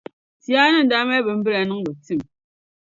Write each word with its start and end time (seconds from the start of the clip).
Ti 0.43 0.49
yaanim 0.55 0.89
daa 0.91 1.07
mali 1.07 1.23
bimbilla 1.25 1.61
niŋdi 1.65 1.91
tim. 2.05 2.21